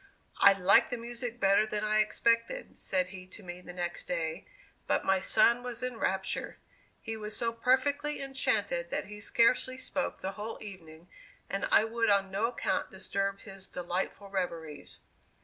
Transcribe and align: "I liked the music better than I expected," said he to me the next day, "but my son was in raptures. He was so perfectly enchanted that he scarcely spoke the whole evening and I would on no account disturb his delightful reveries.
"I 0.39 0.53
liked 0.53 0.89
the 0.89 0.97
music 0.97 1.39
better 1.39 1.67
than 1.67 1.83
I 1.83 1.99
expected," 1.99 2.79
said 2.79 3.09
he 3.09 3.27
to 3.27 3.43
me 3.43 3.61
the 3.61 3.71
next 3.71 4.05
day, 4.05 4.47
"but 4.87 5.05
my 5.05 5.19
son 5.19 5.61
was 5.61 5.83
in 5.83 5.97
raptures. 5.99 6.55
He 7.03 7.15
was 7.15 7.37
so 7.37 7.53
perfectly 7.53 8.19
enchanted 8.19 8.89
that 8.89 9.05
he 9.05 9.19
scarcely 9.19 9.77
spoke 9.77 10.21
the 10.21 10.31
whole 10.31 10.57
evening 10.59 11.07
and 11.51 11.65
I 11.69 11.83
would 11.83 12.09
on 12.09 12.31
no 12.31 12.45
account 12.47 12.89
disturb 12.89 13.41
his 13.41 13.67
delightful 13.67 14.31
reveries. 14.31 15.01